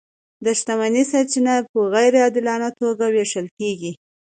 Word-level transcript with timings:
د 0.45 0.47
شتمنۍ 0.59 1.03
سرچینې 1.11 1.55
په 1.71 1.79
غیر 1.93 2.13
عادلانه 2.23 2.69
توګه 2.79 3.05
وېشل 3.15 3.47
کیږي. 3.57 3.91